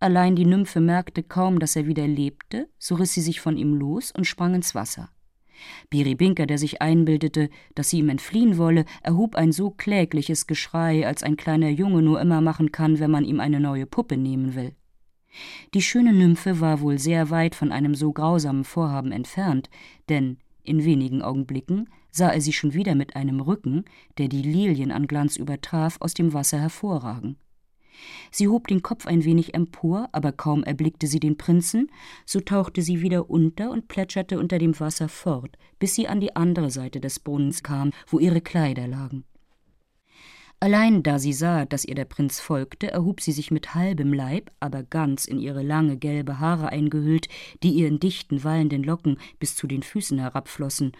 [0.00, 3.74] Allein die Nymphe merkte kaum, dass er wieder lebte, so riss sie sich von ihm
[3.74, 5.10] los und sprang ins Wasser.
[5.90, 11.22] Biribinka, der sich einbildete, dass sie ihm entfliehen wolle, erhob ein so klägliches Geschrei, als
[11.22, 14.74] ein kleiner Junge nur immer machen kann, wenn man ihm eine neue Puppe nehmen will.
[15.72, 19.70] Die schöne Nymphe war wohl sehr weit von einem so grausamen Vorhaben entfernt,
[20.08, 23.84] denn in wenigen Augenblicken sah er sie schon wieder mit einem Rücken,
[24.18, 27.36] der die Lilien an Glanz übertraf, aus dem Wasser hervorragen.
[28.30, 31.90] Sie hob den Kopf ein wenig empor, aber kaum erblickte sie den Prinzen,
[32.26, 36.34] so tauchte sie wieder unter und plätscherte unter dem Wasser fort, bis sie an die
[36.34, 39.24] andere Seite des Brunnens kam, wo ihre Kleider lagen.
[40.62, 44.52] Allein da sie sah, dass ihr der Prinz folgte, erhob sie sich mit halbem Leib,
[44.60, 47.26] aber ganz in ihre lange gelbe Haare eingehüllt,
[47.64, 50.92] die ihr in dichten, wallenden Locken bis zu den Füßen herabflossen,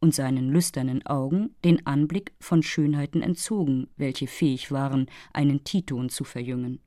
[0.00, 6.24] und seinen lüsternen Augen den Anblick von Schönheiten entzogen, welche fähig waren, einen Titon zu
[6.24, 6.80] verjüngen.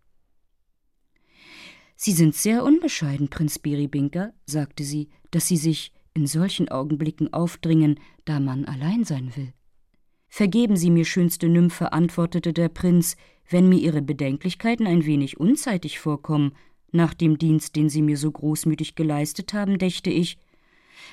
[1.96, 8.00] Sie sind sehr unbescheiden, Prinz Biribinka, sagte sie, dass Sie sich in solchen Augenblicken aufdringen,
[8.26, 9.54] da man allein sein will.
[10.36, 13.18] Vergeben Sie mir, schönste Nymphe, antwortete der Prinz,
[13.52, 16.54] wenn mir Ihre Bedenklichkeiten ein wenig unzeitig vorkommen.
[16.92, 20.40] Nach dem Dienst, den Sie mir so großmütig geleistet haben, dächte ich,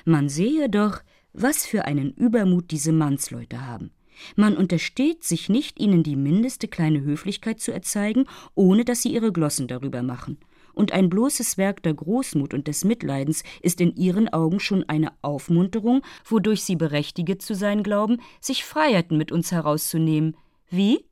[0.05, 1.03] man sehe doch,
[1.33, 3.91] was für einen Übermut diese Mannsleute haben.
[4.35, 9.31] Man untersteht sich nicht, ihnen die mindeste kleine Höflichkeit zu erzeigen, ohne dass sie ihre
[9.31, 10.39] Glossen darüber machen.
[10.73, 15.11] Und ein bloßes Werk der Großmut und des Mitleidens ist in ihren Augen schon eine
[15.21, 20.35] Aufmunterung, wodurch sie berechtiget zu sein glauben, sich Freiheiten mit uns herauszunehmen.
[20.69, 21.05] Wie?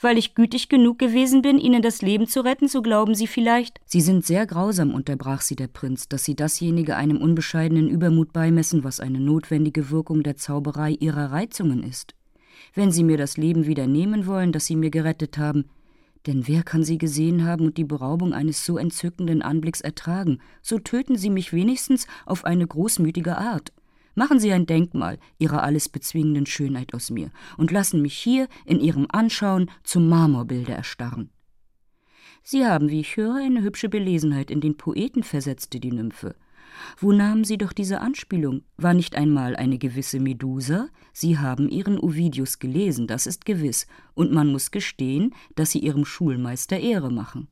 [0.00, 3.80] Weil ich gütig genug gewesen bin, ihnen das Leben zu retten, so glauben sie vielleicht.
[3.86, 8.84] Sie sind sehr grausam, unterbrach sie der Prinz, dass sie dasjenige einem unbescheidenen Übermut beimessen,
[8.84, 12.14] was eine notwendige Wirkung der Zauberei ihrer Reizungen ist.
[12.74, 15.70] Wenn sie mir das Leben wieder nehmen wollen, das sie mir gerettet haben,
[16.26, 20.40] denn wer kann sie gesehen haben und die Beraubung eines so entzückenden Anblicks ertragen?
[20.62, 23.72] So töten sie mich wenigstens auf eine großmütige Art.
[24.14, 28.78] Machen Sie ein Denkmal Ihrer alles bezwingenden Schönheit aus mir und lassen mich hier in
[28.78, 31.30] Ihrem Anschauen zum Marmorbilde erstarren.
[32.42, 36.36] Sie haben, wie ich höre, eine hübsche Belesenheit in den Poeten, versetzte die Nymphe.
[36.98, 38.62] Wo nahmen Sie doch diese Anspielung?
[38.76, 40.88] War nicht einmal eine gewisse Medusa?
[41.12, 46.04] Sie haben Ihren Ovidius gelesen, das ist gewiss, und man muss gestehen, dass Sie Ihrem
[46.04, 47.48] Schulmeister Ehre machen.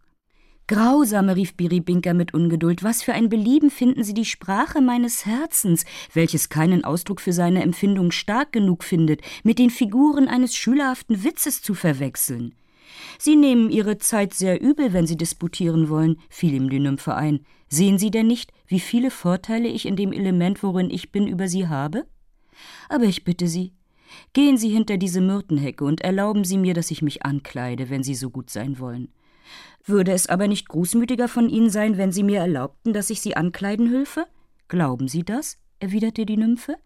[0.68, 5.84] Grausame, rief Biribinka mit Ungeduld, was für ein Belieben finden Sie die Sprache meines Herzens,
[6.14, 11.62] welches keinen Ausdruck für seine Empfindung stark genug findet, mit den Figuren eines schülerhaften Witzes
[11.62, 12.54] zu verwechseln.
[13.18, 17.40] Sie nehmen Ihre Zeit sehr übel, wenn Sie disputieren wollen, fiel ihm die Nymphe ein.
[17.68, 21.46] Sehen Sie denn nicht, wie viele Vorteile ich in dem Element, worin ich bin, über
[21.46, 22.06] Sie habe?
[22.88, 23.74] Aber ich bitte Sie,
[24.32, 28.14] gehen Sie hinter diese Myrtenhecke und erlauben Sie mir, dass ich mich ankleide, wenn Sie
[28.14, 29.12] so gut sein wollen.
[29.84, 33.36] Würde es aber nicht großmütiger von Ihnen sein, wenn Sie mir erlaubten, dass ich Sie
[33.36, 34.26] ankleiden hülfe?
[34.68, 35.58] Glauben Sie das?
[35.78, 36.78] erwiderte die Nymphe.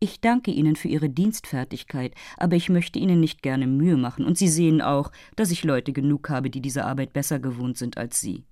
[0.00, 4.36] Ich danke Ihnen für Ihre Dienstfertigkeit, aber ich möchte Ihnen nicht gerne Mühe machen, und
[4.36, 8.20] Sie sehen auch, dass ich Leute genug habe, die diese Arbeit besser gewohnt sind als
[8.20, 8.44] Sie.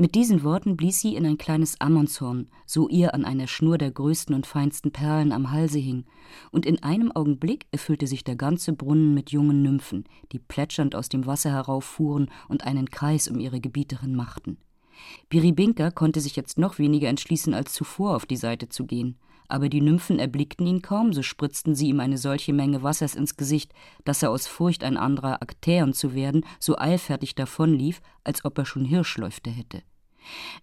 [0.00, 3.90] Mit diesen Worten blies sie in ein kleines Ammonshorn, so ihr an einer Schnur der
[3.90, 6.04] größten und feinsten Perlen am Halse hing,
[6.52, 11.08] und in einem Augenblick erfüllte sich der ganze Brunnen mit jungen Nymphen, die plätschernd aus
[11.08, 14.58] dem Wasser herauffuhren und einen Kreis um ihre Gebieterin machten.
[15.30, 19.16] Biribinka konnte sich jetzt noch weniger entschließen als zuvor auf die Seite zu gehen,
[19.48, 23.36] aber die Nymphen erblickten ihn kaum, so spritzten sie ihm eine solche Menge Wassers ins
[23.36, 23.72] Gesicht,
[24.04, 28.66] dass er aus Furcht, ein anderer Aktäon zu werden, so eilfertig davonlief, als ob er
[28.66, 29.82] schon Hirschläufte hätte.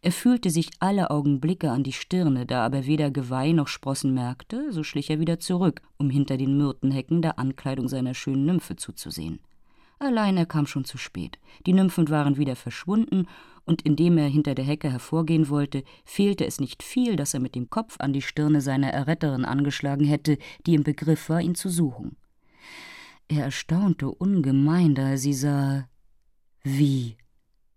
[0.02, 4.72] Er fühlte sich alle Augenblicke an die Stirne, da aber weder Geweih noch Sprossen merkte,
[4.72, 9.40] so schlich er wieder zurück, um hinter den Myrtenhecken der Ankleidung seiner schönen Nymphe zuzusehen.
[10.00, 11.40] Allein er kam schon zu spät.
[11.66, 13.28] Die Nymphen waren wieder verschwunden,
[13.66, 17.56] und indem er hinter der Hecke hervorgehen wollte, fehlte es nicht viel, dass er mit
[17.56, 21.70] dem Kopf an die Stirne seiner Erretterin angeschlagen hätte, die im Begriff war, ihn zu
[21.70, 22.18] suchen.
[23.28, 25.88] Er erstaunte ungemein, da er sie sah.
[26.64, 27.18] Wie?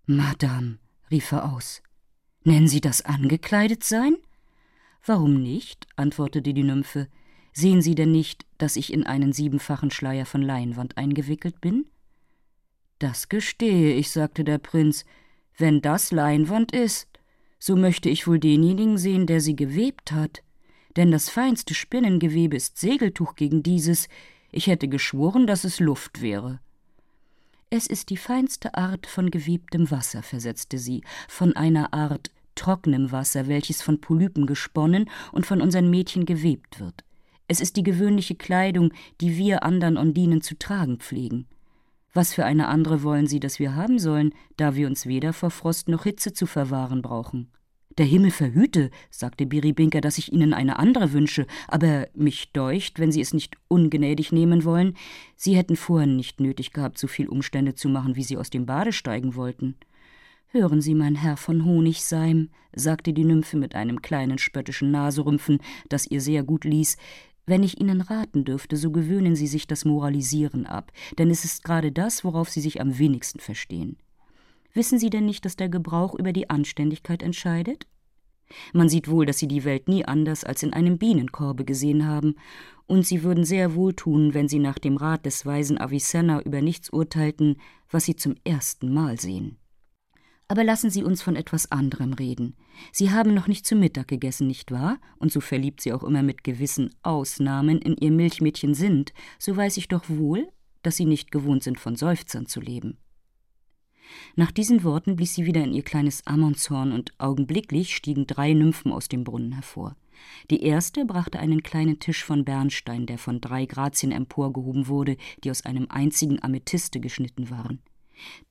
[0.04, 0.78] Madame,
[1.11, 1.83] rief er aus.
[2.44, 4.16] Nennen Sie das angekleidet sein?
[5.04, 5.87] Warum nicht?
[5.96, 7.09] antwortete die Nymphe.
[7.52, 11.87] Sehen Sie denn nicht, dass ich in einen siebenfachen Schleier von Leinwand eingewickelt bin?
[12.98, 15.04] Das gestehe ich, sagte der Prinz.
[15.56, 17.08] Wenn das Leinwand ist,
[17.58, 20.42] so möchte ich wohl denjenigen sehen, der sie gewebt hat.
[20.96, 24.08] Denn das feinste Spinnengewebe ist Segeltuch gegen dieses.
[24.50, 26.61] Ich hätte geschworen, dass es Luft wäre.
[27.70, 33.46] Es ist die feinste Art von gewebtem Wasser, versetzte sie, von einer Art trockenem Wasser,
[33.46, 37.04] welches von Polypen gesponnen und von unseren Mädchen gewebt wird.
[37.46, 41.46] Es ist die gewöhnliche Kleidung, die wir andern Ondinen zu tragen pflegen.
[42.14, 45.51] Was für eine andere wollen Sie, dass wir haben sollen, da wir uns weder vor
[45.51, 47.51] Frost noch Hitze zu verwahren brauchen?
[47.99, 53.11] Der Himmel verhüte, sagte Biribinka, dass ich Ihnen eine andere wünsche, aber mich deucht, wenn
[53.11, 54.97] Sie es nicht ungnädig nehmen wollen,
[55.37, 58.66] Sie hätten vorhin nicht nötig gehabt, so viel Umstände zu machen, wie Sie aus dem
[58.66, 59.75] Bade steigen wollten.
[60.47, 66.07] Hören Sie, mein Herr von Honigseim, sagte die Nymphe mit einem kleinen spöttischen Naserümpfen, das
[66.07, 66.97] ihr sehr gut ließ,
[67.48, 71.64] wenn ich Ihnen raten dürfte, so gewöhnen Sie sich das Moralisieren ab, denn es ist
[71.64, 73.96] gerade das, worauf Sie sich am wenigsten verstehen.
[74.74, 77.87] Wissen Sie denn nicht, dass der Gebrauch über die Anständigkeit entscheidet?
[78.72, 82.37] Man sieht wohl, dass Sie die Welt nie anders als in einem Bienenkorbe gesehen haben,
[82.87, 86.62] und Sie würden sehr wohl tun, wenn Sie nach dem Rat des weisen Avicenna über
[86.62, 87.56] nichts urteilten,
[87.90, 89.58] was Sie zum ersten Mal sehen.
[90.50, 92.56] Aber lassen Sie uns von etwas anderem reden.
[92.90, 94.98] Sie haben noch nicht zu Mittag gegessen, nicht wahr?
[95.18, 99.76] Und so verliebt Sie auch immer mit gewissen Ausnahmen in Ihr Milchmädchen sind, so weiß
[99.76, 100.48] ich doch wohl,
[100.82, 102.96] dass Sie nicht gewohnt sind, von Seufzern zu leben.
[104.37, 108.92] Nach diesen Worten blies sie wieder in ihr kleines Ammonshorn, und augenblicklich stiegen drei Nymphen
[108.92, 109.96] aus dem Brunnen hervor.
[110.50, 115.50] Die erste brachte einen kleinen Tisch von Bernstein, der von drei Grazien emporgehoben wurde, die
[115.50, 117.80] aus einem einzigen Amethyste geschnitten waren.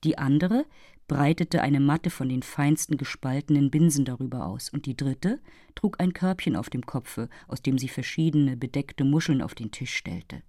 [0.04, 0.64] Die andere
[1.08, 5.40] breitete eine Matte von den feinsten gespaltenen Binsen darüber aus, und die dritte
[5.74, 9.96] trug ein Körbchen auf dem Kopfe, aus dem sie verschiedene bedeckte Muscheln auf den Tisch
[9.96, 10.42] stellte.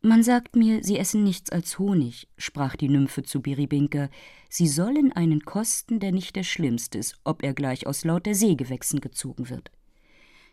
[0.00, 4.10] Man sagt mir, sie essen nichts als Honig, sprach die Nymphe zu Biribinka.
[4.48, 9.00] Sie sollen einen kosten, der nicht der schlimmste ist, ob er gleich aus lauter Seegewächsen
[9.00, 9.72] gezogen wird.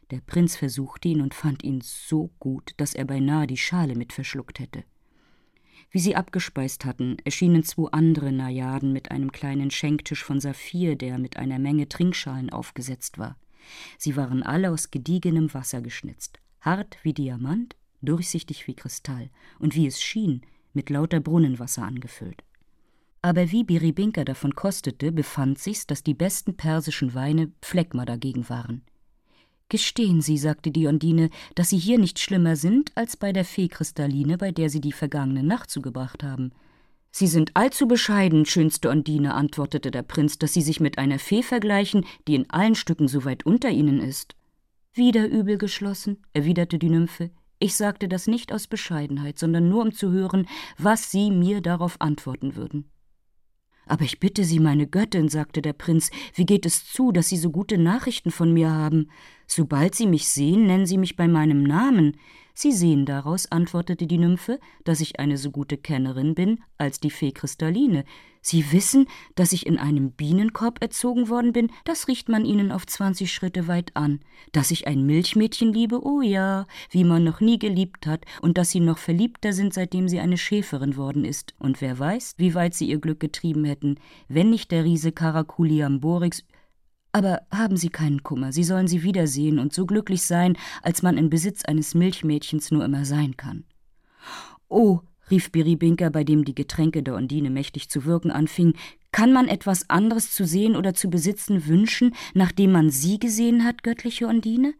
[0.10, 4.14] Der Prinz versuchte ihn und fand ihn so gut, dass er beinahe die Schale mit
[4.14, 4.84] verschluckt hätte.
[5.92, 11.18] Wie sie abgespeist hatten, erschienen zwei andere Najaden mit einem kleinen Schenktisch von Saphir, der
[11.20, 13.38] mit einer Menge Trinkschalen aufgesetzt war.
[13.98, 19.88] Sie waren alle aus gediegenem Wasser geschnitzt, hart wie Diamant, durchsichtig wie Kristall und wie
[19.88, 20.42] es schien,
[20.74, 22.44] mit lauter Brunnenwasser angefüllt.
[23.22, 28.84] Aber wie Biribinka davon kostete, befand sich's, dass die besten persischen Weine Phlegma dagegen waren.
[29.70, 33.68] Gestehen Sie, sagte die Ondine, dass Sie hier nicht schlimmer sind als bei der Fee
[33.68, 36.52] Kristalline, bei der Sie die vergangene Nacht zugebracht haben.
[37.10, 41.42] Sie sind allzu bescheiden, schönste Ondine, antwortete der Prinz, dass Sie sich mit einer Fee
[41.42, 44.36] vergleichen, die in allen Stücken so weit unter Ihnen ist.
[44.94, 47.32] Wieder übel geschlossen, erwiderte die Nymphe.
[47.58, 50.48] Ich sagte das nicht aus Bescheidenheit, sondern nur um zu hören,
[50.78, 52.92] was Sie mir darauf antworten würden.
[53.86, 57.38] Aber ich bitte Sie, meine Göttin, sagte der Prinz, wie geht es zu, dass Sie
[57.38, 59.10] so gute Nachrichten von mir haben?
[59.48, 62.18] Sobald Sie mich sehen, nennen Sie mich bei meinem Namen.
[62.58, 67.10] Sie sehen daraus, antwortete die Nymphe, dass ich eine so gute Kennerin bin als die
[67.10, 68.06] Fee Kristalline.
[68.40, 72.86] Sie wissen, dass ich in einem Bienenkorb erzogen worden bin, das riecht man Ihnen auf
[72.86, 74.22] zwanzig Schritte weit an.
[74.54, 78.70] Dass ich ein Milchmädchen liebe, oh ja, wie man noch nie geliebt hat, und dass
[78.70, 81.56] Sie noch verliebter sind, seitdem Sie eine Schäferin worden ist.
[81.60, 83.96] Und wer weiß, wie weit Sie Ihr Glück getrieben hätten,
[84.30, 86.44] wenn nicht der Riese Caraculiamborix
[87.16, 91.18] aber haben Sie keinen Kummer, Sie sollen sie wiedersehen und so glücklich sein, als man
[91.18, 93.64] in Besitz eines Milchmädchens nur immer sein kann.
[94.68, 95.00] Oh,
[95.32, 98.74] rief Biribinka, bei dem die Getränke der Ondine mächtig zu wirken anfingen,
[99.14, 103.84] kann man etwas anderes zu sehen oder zu besitzen wünschen, nachdem man Sie gesehen hat,
[103.84, 104.74] göttliche Ondine?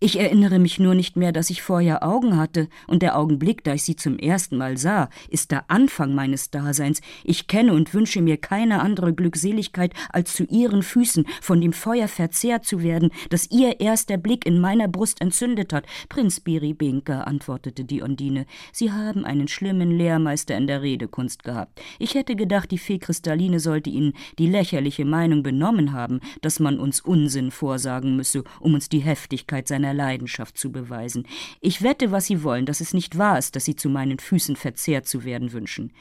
[0.00, 3.74] Ich erinnere mich nur nicht mehr, dass ich vorher Augen hatte, und der Augenblick, da
[3.74, 7.00] ich sie zum ersten Mal sah, ist der Anfang meines Daseins.
[7.24, 12.06] Ich kenne und wünsche mir keine andere Glückseligkeit, als zu ihren Füßen von dem Feuer
[12.06, 15.84] verzehrt zu werden, das ihr erster Blick in meiner Brust entzündet hat.
[16.08, 21.80] Prinz Biribinka, antwortete die Ondine, Sie haben einen schlimmen Lehrmeister in der Redekunst gehabt.
[21.98, 26.78] Ich hätte gedacht, die Fee Kristalline sollte Ihnen die lächerliche Meinung benommen haben, dass man
[26.78, 31.26] uns Unsinn vorsagen müsse, um uns die Heftigkeit Wirklichkeit seiner Leidenschaft zu beweisen.
[31.60, 34.56] Ich wette, was Sie wollen, dass es nicht wahr ist, dass Sie zu meinen Füßen
[34.56, 35.92] verzehrt zu werden wünschen.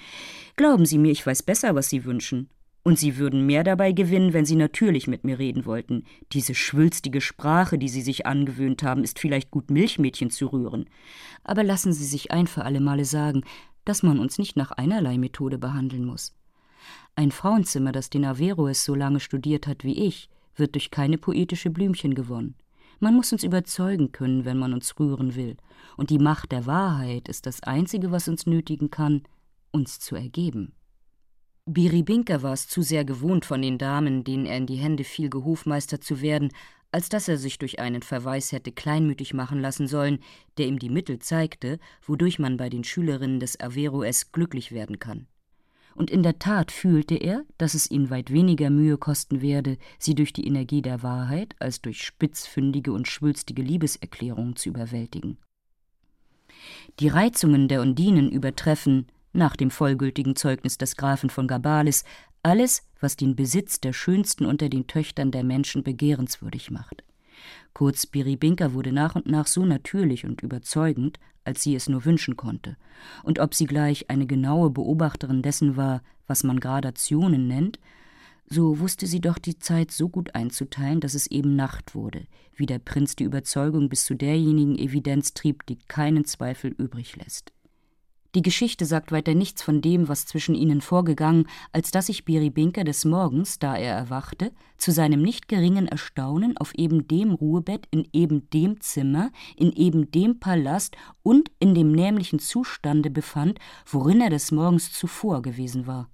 [0.56, 2.50] Glauben Sie mir, ich weiß besser, was Sie wünschen.
[2.84, 6.04] Und Sie würden mehr dabei gewinnen, wenn Sie natürlich mit mir reden wollten.
[6.32, 10.86] Diese schwülstige Sprache, die Sie sich angewöhnt haben, ist vielleicht gut, Milchmädchen zu rühren.
[11.44, 13.42] Aber lassen Sie sich ein für alle Male sagen,
[13.84, 16.34] dass man uns nicht nach einerlei Methode behandeln muss.
[17.16, 21.70] Ein Frauenzimmer, das den Averroes so lange studiert hat wie ich, wird durch keine poetische
[21.70, 22.56] Blümchen gewonnen.
[23.00, 25.56] Man muss uns überzeugen können, wenn man uns rühren will,
[25.98, 29.24] und die Macht der Wahrheit ist das Einzige, was uns nötigen kann,
[29.72, 30.74] uns zu ergeben.
[31.66, 35.30] Biribinka war es zu sehr gewohnt von den Damen, denen er in die Hände fiel,
[35.30, 36.50] Gehofmeister zu werden,
[36.92, 40.20] als dass er sich durch einen Verweis hätte kleinmütig machen lassen sollen,
[40.58, 45.28] der ihm die Mittel zeigte, wodurch man bei den Schülerinnen des Averroes glücklich werden kann
[45.98, 50.14] und in der Tat fühlte er, dass es ihn weit weniger Mühe kosten werde, sie
[50.14, 55.38] durch die Energie der Wahrheit als durch spitzfündige und schwülstige Liebeserklärungen zu überwältigen.
[57.00, 62.04] Die Reizungen der Undinen übertreffen, nach dem vollgültigen Zeugnis des Grafen von Gabalis,
[62.44, 67.04] alles, was den Besitz der schönsten unter den Töchtern der Menschen begehrenswürdig macht.
[67.74, 72.36] Kurz Biribinka wurde nach und nach so natürlich und überzeugend, als sie es nur wünschen
[72.36, 72.76] konnte,
[73.24, 77.80] und ob sie gleich eine genaue Beobachterin dessen war, was man Gradationen nennt,
[78.50, 82.66] so wusste sie doch die Zeit so gut einzuteilen, dass es eben Nacht wurde, wie
[82.66, 87.52] der Prinz die Überzeugung bis zu derjenigen Evidenz trieb, die keinen Zweifel übrig lässt.
[88.38, 92.84] Die Geschichte sagt weiter nichts von dem, was zwischen ihnen vorgegangen, als dass sich Biribinka
[92.84, 98.08] des Morgens, da er erwachte, zu seinem nicht geringen Erstaunen auf eben dem Ruhebett in
[98.14, 104.30] eben dem Zimmer, in eben dem Palast und in dem nämlichen Zustande befand, worin er
[104.30, 106.08] des Morgens zuvor gewesen war.